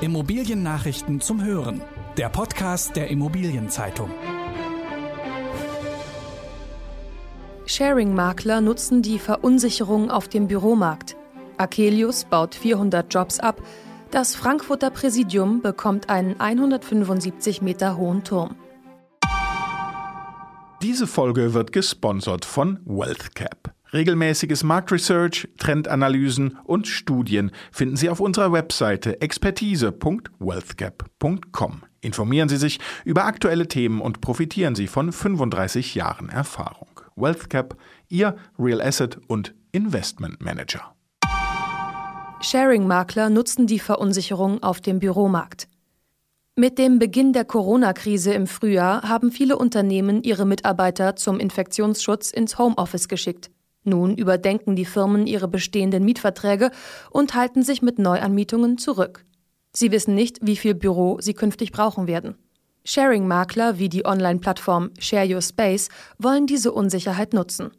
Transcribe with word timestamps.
Immobiliennachrichten 0.00 1.20
zum 1.20 1.44
Hören. 1.44 1.80
Der 2.16 2.28
Podcast 2.28 2.96
der 2.96 3.08
Immobilienzeitung. 3.08 4.10
Sharing-Makler 7.66 8.60
nutzen 8.60 9.02
die 9.02 9.18
Verunsicherung 9.18 10.10
auf 10.10 10.28
dem 10.28 10.48
Büromarkt. 10.48 11.16
Akelius 11.58 12.24
baut 12.24 12.56
400 12.56 13.12
Jobs 13.14 13.38
ab. 13.38 13.62
Das 14.10 14.34
Frankfurter 14.34 14.90
Präsidium 14.90 15.62
bekommt 15.62 16.10
einen 16.10 16.40
175 16.40 17.62
Meter 17.62 17.96
hohen 17.96 18.24
Turm. 18.24 18.56
Diese 20.82 21.06
Folge 21.06 21.54
wird 21.54 21.72
gesponsert 21.72 22.44
von 22.44 22.80
WealthCap. 22.84 23.73
Regelmäßiges 23.94 24.64
Marktresearch, 24.64 25.48
Trendanalysen 25.56 26.58
und 26.64 26.88
Studien 26.88 27.52
finden 27.70 27.96
Sie 27.96 28.10
auf 28.10 28.18
unserer 28.18 28.50
Webseite 28.52 29.22
expertise.wealthgap.com. 29.22 31.82
Informieren 32.00 32.48
Sie 32.48 32.56
sich 32.56 32.80
über 33.04 33.24
aktuelle 33.24 33.68
Themen 33.68 34.00
und 34.00 34.20
profitieren 34.20 34.74
Sie 34.74 34.88
von 34.88 35.12
35 35.12 35.94
Jahren 35.94 36.28
Erfahrung. 36.28 36.88
WealthCap, 37.14 37.76
Ihr 38.08 38.34
Real 38.58 38.82
Asset 38.82 39.20
und 39.28 39.54
Investment 39.70 40.42
Manager. 40.42 40.92
Sharing-Makler 42.40 43.30
nutzen 43.30 43.68
die 43.68 43.78
Verunsicherung 43.78 44.60
auf 44.60 44.80
dem 44.80 44.98
Büromarkt. 44.98 45.68
Mit 46.56 46.78
dem 46.78 46.98
Beginn 46.98 47.32
der 47.32 47.44
Corona-Krise 47.44 48.34
im 48.34 48.48
Frühjahr 48.48 49.08
haben 49.08 49.30
viele 49.30 49.56
Unternehmen 49.56 50.24
ihre 50.24 50.46
Mitarbeiter 50.46 51.14
zum 51.14 51.38
Infektionsschutz 51.38 52.32
ins 52.32 52.58
Homeoffice 52.58 53.06
geschickt. 53.06 53.52
Nun 53.84 54.16
überdenken 54.16 54.76
die 54.76 54.86
Firmen 54.86 55.26
ihre 55.26 55.46
bestehenden 55.46 56.04
Mietverträge 56.04 56.70
und 57.10 57.34
halten 57.34 57.62
sich 57.62 57.82
mit 57.82 57.98
Neuanmietungen 57.98 58.78
zurück. 58.78 59.24
Sie 59.72 59.92
wissen 59.92 60.14
nicht, 60.14 60.38
wie 60.42 60.56
viel 60.56 60.74
Büro 60.74 61.18
sie 61.20 61.34
künftig 61.34 61.70
brauchen 61.70 62.06
werden. 62.06 62.36
Sharing-Makler 62.86 63.78
wie 63.78 63.88
die 63.88 64.04
Online-Plattform 64.04 64.90
Share 64.98 65.32
Your 65.32 65.42
Space 65.42 65.88
wollen 66.18 66.46
diese 66.46 66.72
Unsicherheit 66.72 67.32
nutzen. 67.32 67.70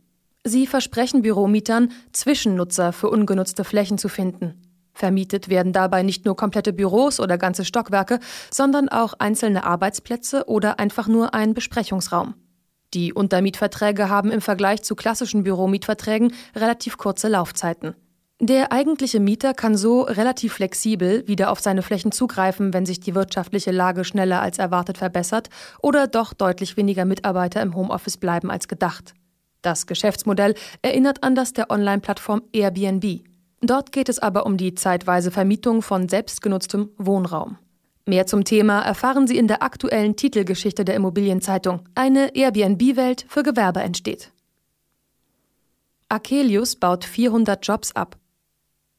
Sie 0.43 0.67
versprechen 0.67 1.23
Büromietern, 1.23 1.91
Zwischennutzer 2.11 2.93
für 2.93 3.09
ungenutzte 3.09 3.63
Flächen 3.63 3.97
zu 3.97 4.09
finden. 4.09 4.61
Vermietet 4.93 5.49
werden 5.49 5.73
dabei 5.73 6.03
nicht 6.03 6.25
nur 6.25 6.35
komplette 6.35 6.71
Büros 6.71 7.19
oder 7.19 7.37
ganze 7.37 7.65
Stockwerke, 7.65 8.19
sondern 8.52 8.87
auch 8.89 9.13
einzelne 9.19 9.63
Arbeitsplätze 9.63 10.45
oder 10.47 10.80
einfach 10.80 11.08
nur 11.08 11.33
ein 11.33 11.53
Besprechungsraum. 11.53 12.35
Die 12.95 13.11
Untermietverträge 13.11 14.09
haben 14.09 14.31
im 14.31 14.39
Vergleich 14.39 14.81
zu 14.81 14.95
klassischen 14.95 15.43
Büromietverträgen 15.43 16.33
relativ 16.55 16.97
kurze 16.97 17.27
Laufzeiten. 17.27 17.93
Der 18.39 18.71
eigentliche 18.71 19.19
Mieter 19.19 19.53
kann 19.53 19.75
so 19.75 20.02
relativ 20.02 20.53
flexibel 20.53 21.27
wieder 21.27 21.52
auf 21.52 21.59
seine 21.59 21.83
Flächen 21.83 22.13
zugreifen, 22.13 22.73
wenn 22.73 22.85
sich 22.85 23.02
die 23.02 23.13
wirtschaftliche 23.13 23.71
Lage 23.71 24.05
schneller 24.05 24.41
als 24.41 24.59
erwartet 24.59 24.97
verbessert 24.97 25.49
oder 25.81 26.07
doch 26.07 26.33
deutlich 26.33 26.77
weniger 26.77 27.03
Mitarbeiter 27.03 27.61
im 27.61 27.75
Homeoffice 27.75 28.17
bleiben 28.17 28.49
als 28.49 28.69
gedacht. 28.69 29.13
Das 29.61 29.87
Geschäftsmodell 29.87 30.53
erinnert 30.81 31.21
an 31.23 31.35
das 31.35 31.52
der 31.52 31.71
Online-Plattform 31.71 32.43
Airbnb. 32.53 33.23
Dort 33.61 33.91
geht 33.91 34.07
es 34.07 34.19
aber 34.19 34.45
um 34.45 34.55
die 34.57 34.75
zeitweise 34.75 35.31
Vermietung 35.31 35.81
von 35.81 36.07
selbstgenutztem 36.07 36.91
Wohnraum. 36.97 37.57
Mehr 38.08 38.28
zum 38.28 38.44
Thema 38.44 38.81
erfahren 38.81 39.25
Sie 39.25 39.38
in 39.38 39.48
der 39.48 39.64
aktuellen 39.64 40.16
Titelgeschichte 40.16 40.86
der 40.86 40.94
Immobilienzeitung. 40.95 41.81
Eine 41.95 42.36
Airbnb-Welt 42.36 43.25
für 43.28 43.42
Gewerbe 43.42 43.80
entsteht. 43.80 44.31
Akelius 46.08 46.76
baut 46.76 47.03
400 47.03 47.66
Jobs 47.66 47.94
ab. 47.94 48.17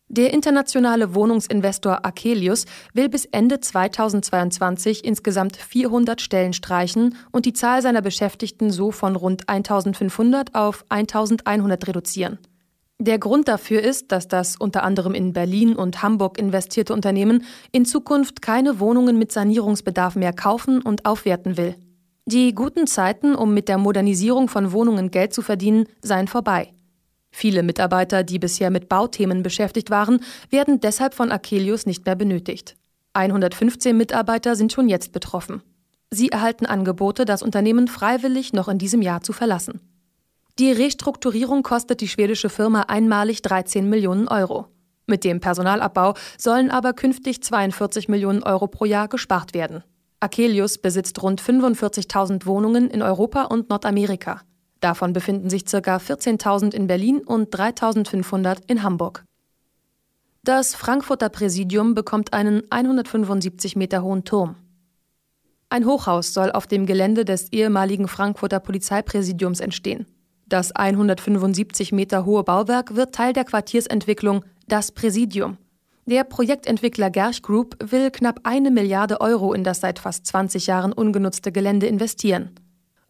Der 0.08 0.32
internationale 0.32 1.14
Wohnungsinvestor 1.14 2.04
Akelius 2.04 2.64
will 2.94 3.08
bis 3.08 3.26
Ende 3.26 3.60
2022 3.60 5.04
insgesamt 5.04 5.56
400 5.56 6.20
Stellen 6.20 6.52
streichen 6.52 7.16
und 7.30 7.46
die 7.46 7.52
Zahl 7.52 7.82
seiner 7.82 8.02
Beschäftigten 8.02 8.70
so 8.70 8.90
von 8.90 9.14
rund 9.14 9.48
1500 9.48 10.54
auf 10.54 10.84
1100 10.88 11.86
reduzieren. 11.86 12.38
Der 12.98 13.18
Grund 13.18 13.48
dafür 13.48 13.82
ist, 13.82 14.10
dass 14.10 14.26
das 14.26 14.56
unter 14.56 14.82
anderem 14.82 15.14
in 15.14 15.34
Berlin 15.34 15.76
und 15.76 16.02
Hamburg 16.02 16.38
investierte 16.38 16.94
Unternehmen 16.94 17.44
in 17.70 17.84
Zukunft 17.84 18.40
keine 18.40 18.80
Wohnungen 18.80 19.18
mit 19.18 19.32
Sanierungsbedarf 19.32 20.16
mehr 20.16 20.32
kaufen 20.32 20.80
und 20.80 21.04
aufwerten 21.04 21.58
will. 21.58 21.76
Die 22.24 22.54
guten 22.54 22.86
Zeiten, 22.86 23.34
um 23.34 23.52
mit 23.52 23.68
der 23.68 23.78
Modernisierung 23.78 24.48
von 24.48 24.72
Wohnungen 24.72 25.10
Geld 25.10 25.34
zu 25.34 25.42
verdienen, 25.42 25.86
seien 26.02 26.26
vorbei. 26.26 26.72
Viele 27.30 27.62
Mitarbeiter, 27.62 28.24
die 28.24 28.38
bisher 28.38 28.70
mit 28.70 28.88
Bauthemen 28.88 29.42
beschäftigt 29.42 29.90
waren, 29.90 30.20
werden 30.48 30.80
deshalb 30.80 31.12
von 31.12 31.30
Akelius 31.30 31.84
nicht 31.84 32.06
mehr 32.06 32.16
benötigt. 32.16 32.76
115 33.12 33.94
Mitarbeiter 33.94 34.56
sind 34.56 34.72
schon 34.72 34.88
jetzt 34.88 35.12
betroffen. 35.12 35.62
Sie 36.10 36.30
erhalten 36.30 36.64
Angebote, 36.64 37.26
das 37.26 37.42
Unternehmen 37.42 37.88
freiwillig 37.88 38.54
noch 38.54 38.68
in 38.68 38.78
diesem 38.78 39.02
Jahr 39.02 39.20
zu 39.20 39.34
verlassen. 39.34 39.80
Die 40.58 40.72
Restrukturierung 40.72 41.62
kostet 41.62 42.00
die 42.00 42.08
schwedische 42.08 42.48
Firma 42.48 42.82
einmalig 42.82 43.42
13 43.42 43.90
Millionen 43.90 44.26
Euro. 44.26 44.68
Mit 45.06 45.22
dem 45.22 45.38
Personalabbau 45.38 46.14
sollen 46.38 46.70
aber 46.70 46.94
künftig 46.94 47.42
42 47.42 48.08
Millionen 48.08 48.42
Euro 48.42 48.66
pro 48.66 48.86
Jahr 48.86 49.08
gespart 49.08 49.52
werden. 49.52 49.84
Akelius 50.18 50.78
besitzt 50.78 51.22
rund 51.22 51.42
45.000 51.42 52.46
Wohnungen 52.46 52.88
in 52.88 53.02
Europa 53.02 53.42
und 53.42 53.68
Nordamerika. 53.68 54.40
Davon 54.80 55.12
befinden 55.12 55.50
sich 55.50 55.66
ca. 55.66 55.78
14.000 55.78 56.72
in 56.72 56.86
Berlin 56.86 57.18
und 57.18 57.54
3.500 57.54 58.60
in 58.66 58.82
Hamburg. 58.82 59.24
Das 60.42 60.74
Frankfurter 60.74 61.28
Präsidium 61.28 61.94
bekommt 61.94 62.32
einen 62.32 62.62
175 62.70 63.76
Meter 63.76 64.02
hohen 64.02 64.24
Turm. 64.24 64.56
Ein 65.68 65.84
Hochhaus 65.84 66.32
soll 66.32 66.50
auf 66.50 66.66
dem 66.66 66.86
Gelände 66.86 67.26
des 67.26 67.52
ehemaligen 67.52 68.08
Frankfurter 68.08 68.60
Polizeipräsidiums 68.60 69.60
entstehen. 69.60 70.06
Das 70.48 70.70
175 70.70 71.90
Meter 71.90 72.24
hohe 72.24 72.44
Bauwerk 72.44 72.94
wird 72.94 73.12
Teil 73.12 73.32
der 73.32 73.44
Quartiersentwicklung 73.44 74.44
Das 74.68 74.92
Präsidium. 74.92 75.58
Der 76.04 76.22
Projektentwickler 76.22 77.10
Gerch 77.10 77.42
Group 77.42 77.76
will 77.90 78.12
knapp 78.12 78.38
eine 78.44 78.70
Milliarde 78.70 79.20
Euro 79.20 79.52
in 79.52 79.64
das 79.64 79.80
seit 79.80 79.98
fast 79.98 80.24
20 80.26 80.68
Jahren 80.68 80.92
ungenutzte 80.92 81.50
Gelände 81.50 81.88
investieren. 81.88 82.52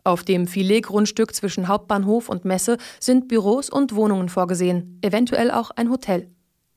Auf 0.02 0.24
dem 0.24 0.46
Filetgrundstück 0.46 1.34
zwischen 1.34 1.68
Hauptbahnhof 1.68 2.30
und 2.30 2.46
Messe 2.46 2.78
sind 3.00 3.28
Büros 3.28 3.68
und 3.68 3.94
Wohnungen 3.94 4.30
vorgesehen, 4.30 4.98
eventuell 5.02 5.50
auch 5.50 5.70
ein 5.72 5.90
Hotel. 5.90 6.30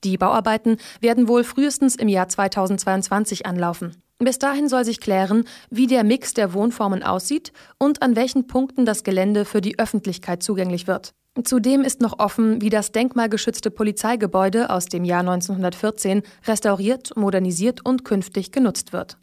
Die 0.03 0.17
Bauarbeiten 0.17 0.75
werden 0.99 1.29
wohl 1.29 1.45
frühestens 1.45 1.95
im 1.95 2.09
Jahr 2.09 2.27
2022 2.27 3.45
anlaufen. 3.45 3.95
Bis 4.21 4.37
dahin 4.37 4.67
soll 4.67 4.83
sich 4.83 4.99
klären, 4.99 5.45
wie 5.69 5.87
der 5.87 6.03
Mix 6.03 6.33
der 6.33 6.53
Wohnformen 6.53 7.03
aussieht 7.03 7.53
und 7.77 8.01
an 8.01 8.17
welchen 8.17 8.47
Punkten 8.47 8.85
das 8.85 9.03
Gelände 9.05 9.45
für 9.45 9.61
die 9.61 9.79
Öffentlichkeit 9.79 10.43
zugänglich 10.43 10.87
wird. 10.87 11.13
Zudem 11.45 11.83
ist 11.83 12.01
noch 12.01 12.19
offen, 12.19 12.61
wie 12.61 12.69
das 12.69 12.91
denkmalgeschützte 12.91 13.71
Polizeigebäude 13.71 14.69
aus 14.69 14.87
dem 14.87 15.05
Jahr 15.05 15.21
1914 15.21 16.23
restauriert, 16.45 17.15
modernisiert 17.15 17.85
und 17.85 18.03
künftig 18.03 18.51
genutzt 18.51 18.91
wird. 18.91 19.17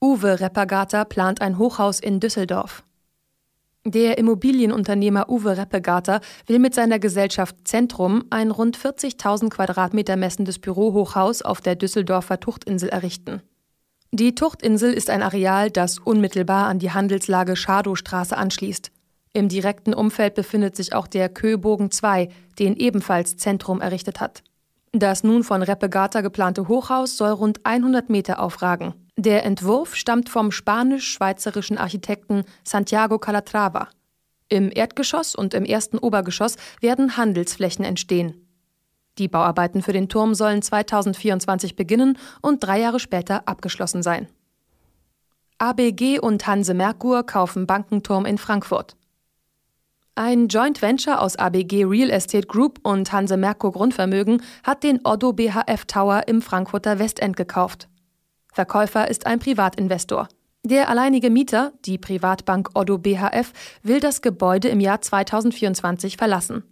Uwe 0.00 0.38
Reppergater 0.38 1.04
plant 1.04 1.40
ein 1.40 1.58
Hochhaus 1.58 1.98
in 1.98 2.20
Düsseldorf. 2.20 2.84
Der 3.84 4.18
Immobilienunternehmer 4.18 5.28
Uwe 5.28 5.56
Reppegater 5.56 6.20
will 6.46 6.60
mit 6.60 6.74
seiner 6.74 7.00
Gesellschaft 7.00 7.56
Zentrum 7.64 8.24
ein 8.30 8.52
rund 8.52 8.78
40.000 8.78 9.50
Quadratmeter 9.50 10.16
messendes 10.16 10.60
Bürohochhaus 10.60 11.42
auf 11.42 11.60
der 11.60 11.74
Düsseldorfer 11.74 12.38
Tuchtinsel 12.38 12.88
errichten. 12.88 13.42
Die 14.16 14.36
Tuchtinsel 14.36 14.92
ist 14.92 15.10
ein 15.10 15.22
Areal, 15.22 15.72
das 15.72 15.98
unmittelbar 15.98 16.68
an 16.68 16.78
die 16.78 16.92
Handelslage 16.92 17.56
Schadowstraße 17.56 18.36
anschließt. 18.36 18.92
Im 19.32 19.48
direkten 19.48 19.92
Umfeld 19.92 20.36
befindet 20.36 20.76
sich 20.76 20.94
auch 20.94 21.08
der 21.08 21.28
Köbogen 21.28 21.90
2, 21.90 22.28
den 22.60 22.76
ebenfalls 22.76 23.36
Zentrum 23.38 23.80
errichtet 23.80 24.20
hat. 24.20 24.44
Das 24.92 25.24
nun 25.24 25.42
von 25.42 25.64
Reppegata 25.64 26.20
geplante 26.20 26.68
Hochhaus 26.68 27.16
soll 27.16 27.32
rund 27.32 27.66
100 27.66 28.08
Meter 28.08 28.38
aufragen. 28.38 28.94
Der 29.16 29.44
Entwurf 29.44 29.96
stammt 29.96 30.28
vom 30.28 30.52
spanisch-schweizerischen 30.52 31.76
Architekten 31.76 32.44
Santiago 32.62 33.18
Calatrava. 33.18 33.88
Im 34.48 34.70
Erdgeschoss 34.72 35.34
und 35.34 35.54
im 35.54 35.64
ersten 35.64 35.98
Obergeschoss 35.98 36.54
werden 36.80 37.16
Handelsflächen 37.16 37.84
entstehen. 37.84 38.43
Die 39.18 39.28
Bauarbeiten 39.28 39.82
für 39.82 39.92
den 39.92 40.08
Turm 40.08 40.34
sollen 40.34 40.62
2024 40.62 41.76
beginnen 41.76 42.18
und 42.40 42.62
drei 42.64 42.80
Jahre 42.80 42.98
später 42.98 43.46
abgeschlossen 43.46 44.02
sein. 44.02 44.28
ABG 45.58 46.18
und 46.18 46.46
Hanse 46.46 46.74
Merkur 46.74 47.24
kaufen 47.24 47.66
Bankenturm 47.66 48.26
in 48.26 48.38
Frankfurt. 48.38 48.96
Ein 50.16 50.48
Joint 50.48 50.82
Venture 50.82 51.20
aus 51.20 51.36
ABG 51.36 51.84
Real 51.84 52.10
Estate 52.10 52.46
Group 52.46 52.78
und 52.82 53.12
Hanse 53.12 53.36
Merkur 53.36 53.72
Grundvermögen 53.72 54.42
hat 54.62 54.82
den 54.82 55.00
Oddo 55.04 55.32
BHF 55.32 55.86
Tower 55.86 56.22
im 56.26 56.42
Frankfurter 56.42 56.98
Westend 56.98 57.36
gekauft. 57.36 57.88
Verkäufer 58.52 59.08
ist 59.08 59.26
ein 59.26 59.38
Privatinvestor. 59.38 60.28
Der 60.62 60.88
alleinige 60.88 61.30
Mieter, 61.30 61.72
die 61.84 61.98
Privatbank 61.98 62.70
Oddo 62.74 62.98
BHF, 62.98 63.52
will 63.82 64.00
das 64.00 64.22
Gebäude 64.22 64.68
im 64.68 64.80
Jahr 64.80 65.00
2024 65.00 66.16
verlassen. 66.16 66.62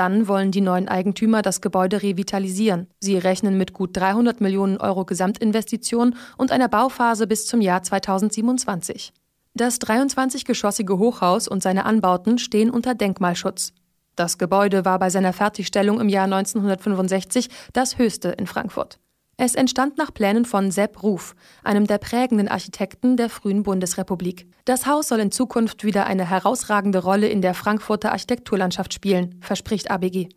Dann 0.00 0.28
wollen 0.28 0.50
die 0.50 0.62
neuen 0.62 0.88
Eigentümer 0.88 1.42
das 1.42 1.60
Gebäude 1.60 2.02
revitalisieren. 2.02 2.86
Sie 3.00 3.18
rechnen 3.18 3.58
mit 3.58 3.74
gut 3.74 3.94
300 3.94 4.40
Millionen 4.40 4.78
Euro 4.78 5.04
Gesamtinvestition 5.04 6.14
und 6.38 6.52
einer 6.52 6.68
Bauphase 6.68 7.26
bis 7.26 7.44
zum 7.44 7.60
Jahr 7.60 7.82
2027. 7.82 9.12
Das 9.52 9.78
23-geschossige 9.78 10.96
Hochhaus 10.96 11.48
und 11.48 11.62
seine 11.62 11.84
Anbauten 11.84 12.38
stehen 12.38 12.70
unter 12.70 12.94
Denkmalschutz. 12.94 13.74
Das 14.16 14.38
Gebäude 14.38 14.86
war 14.86 14.98
bei 14.98 15.10
seiner 15.10 15.34
Fertigstellung 15.34 16.00
im 16.00 16.08
Jahr 16.08 16.24
1965 16.24 17.50
das 17.74 17.98
höchste 17.98 18.30
in 18.30 18.46
Frankfurt. 18.46 18.98
Es 19.42 19.54
entstand 19.54 19.96
nach 19.96 20.12
Plänen 20.12 20.44
von 20.44 20.70
Sepp 20.70 21.02
Ruf, 21.02 21.34
einem 21.64 21.86
der 21.86 21.96
prägenden 21.96 22.46
Architekten 22.46 23.16
der 23.16 23.30
frühen 23.30 23.62
Bundesrepublik. 23.62 24.46
Das 24.66 24.84
Haus 24.84 25.08
soll 25.08 25.18
in 25.18 25.32
Zukunft 25.32 25.82
wieder 25.82 26.04
eine 26.04 26.28
herausragende 26.28 26.98
Rolle 26.98 27.26
in 27.26 27.40
der 27.40 27.54
Frankfurter 27.54 28.12
Architekturlandschaft 28.12 28.92
spielen, 28.92 29.40
verspricht 29.40 29.90
ABG. 29.90 30.28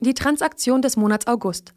Die 0.00 0.14
Transaktion 0.14 0.82
des 0.82 0.96
Monats 0.96 1.28
August. 1.28 1.74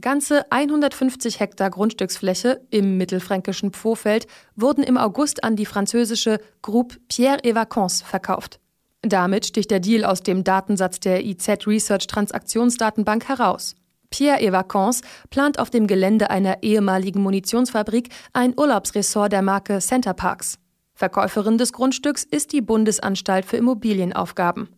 Ganze 0.00 0.50
150 0.50 1.38
Hektar 1.38 1.70
Grundstücksfläche 1.70 2.66
im 2.70 2.96
mittelfränkischen 2.96 3.70
Pfohfeld 3.70 4.26
wurden 4.56 4.82
im 4.82 4.98
August 4.98 5.44
an 5.44 5.54
die 5.54 5.64
französische 5.64 6.40
Groupe 6.60 6.96
Pierre 7.06 7.44
et 7.44 7.54
Vacances 7.54 8.02
verkauft. 8.02 8.58
Damit 9.02 9.46
sticht 9.46 9.70
der 9.70 9.78
Deal 9.78 10.04
aus 10.04 10.24
dem 10.24 10.42
Datensatz 10.42 10.98
der 10.98 11.24
IZ 11.24 11.68
Research 11.68 12.08
Transaktionsdatenbank 12.08 13.28
heraus. 13.28 13.76
Pierre 14.10 14.40
Evacons 14.40 15.02
plant 15.30 15.58
auf 15.58 15.70
dem 15.70 15.86
Gelände 15.86 16.30
einer 16.30 16.62
ehemaligen 16.62 17.22
Munitionsfabrik 17.22 18.08
ein 18.32 18.54
Urlaubsressort 18.58 19.32
der 19.32 19.42
Marke 19.42 19.78
Center 19.78 20.14
Parks. 20.14 20.58
Verkäuferin 20.94 21.58
des 21.58 21.72
Grundstücks 21.72 22.24
ist 22.24 22.52
die 22.52 22.60
Bundesanstalt 22.60 23.44
für 23.44 23.56
Immobilienaufgaben. 23.56 24.68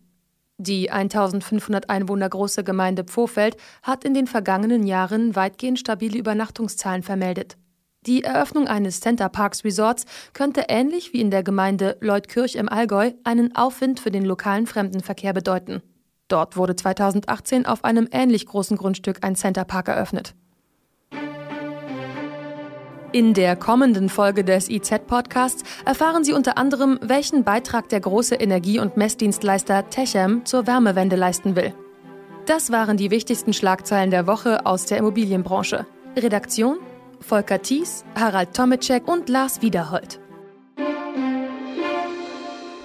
Die 0.59 0.91
1500 0.91 1.89
Einwohner 1.89 2.29
große 2.29 2.63
Gemeinde 2.63 3.03
Pfohfeld 3.03 3.57
hat 3.81 4.05
in 4.05 4.13
den 4.13 4.27
vergangenen 4.27 4.85
Jahren 4.85 5.35
weitgehend 5.35 5.79
stabile 5.79 6.19
Übernachtungszahlen 6.19 7.01
vermeldet. 7.01 7.57
Die 8.05 8.23
Eröffnung 8.23 8.67
eines 8.67 8.99
Center 8.99 9.29
Parks 9.29 9.63
Resorts 9.63 10.05
könnte 10.33 10.65
ähnlich 10.69 11.13
wie 11.13 11.21
in 11.21 11.31
der 11.31 11.41
Gemeinde 11.41 11.97
Leutkirch 11.99 12.55
im 12.55 12.69
Allgäu 12.69 13.13
einen 13.23 13.55
Aufwind 13.55 13.99
für 13.99 14.11
den 14.11 14.25
lokalen 14.25 14.67
Fremdenverkehr 14.67 15.33
bedeuten. 15.33 15.81
Dort 16.31 16.55
wurde 16.55 16.75
2018 16.75 17.65
auf 17.65 17.83
einem 17.83 18.07
ähnlich 18.11 18.45
großen 18.45 18.77
Grundstück 18.77 19.17
ein 19.21 19.35
Centerpark 19.35 19.89
eröffnet. 19.89 20.33
In 23.11 23.33
der 23.33 23.57
kommenden 23.57 24.07
Folge 24.07 24.45
des 24.45 24.69
IZ-Podcasts 24.69 25.63
erfahren 25.83 26.23
Sie 26.23 26.31
unter 26.31 26.57
anderem, 26.57 26.97
welchen 27.01 27.43
Beitrag 27.43 27.89
der 27.89 27.99
große 27.99 28.35
Energie- 28.35 28.79
und 28.79 28.95
Messdienstleister 28.95 29.89
Techem 29.89 30.45
zur 30.45 30.65
Wärmewende 30.65 31.17
leisten 31.17 31.57
will. 31.57 31.73
Das 32.45 32.71
waren 32.71 32.95
die 32.95 33.11
wichtigsten 33.11 33.51
Schlagzeilen 33.51 34.11
der 34.11 34.27
Woche 34.27 34.65
aus 34.65 34.85
der 34.85 34.99
Immobilienbranche. 34.99 35.85
Redaktion 36.15 36.77
Volker 37.19 37.61
Thies, 37.61 38.05
Harald 38.15 38.55
Tomicek 38.55 39.05
und 39.09 39.27
Lars 39.27 39.61
Wiederhold. 39.61 40.20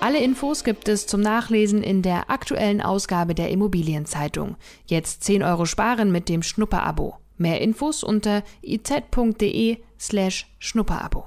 Alle 0.01 0.19
Infos 0.23 0.63
gibt 0.63 0.89
es 0.89 1.07
zum 1.07 1.21
Nachlesen 1.21 1.83
in 1.83 2.03
der 2.03 2.31
aktuellen 2.31 2.81
Ausgabe 2.81 3.35
der 3.35 3.51
Immobilienzeitung. 3.51 4.57
Jetzt 4.87 5.25
10 5.25 5.43
Euro 5.43 5.65
sparen 5.65 6.13
mit 6.13 6.29
dem 6.29 6.43
Schnupperabo. 6.43 7.17
Mehr 7.39 7.61
Infos 7.61 8.05
unter 8.05 8.43
iz.de 8.63 9.79
slash 9.99 10.47
Schnupperabo. 10.59 11.27